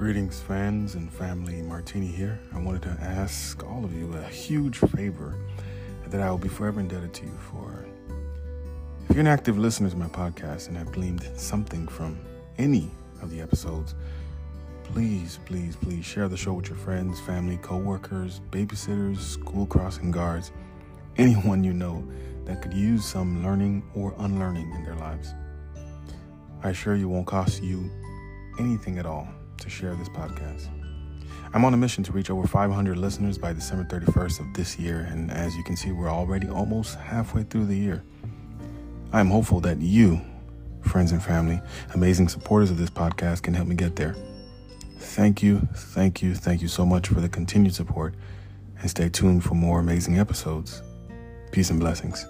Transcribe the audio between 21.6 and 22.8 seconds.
you know that could